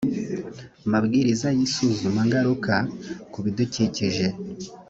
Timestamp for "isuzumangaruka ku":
1.67-3.39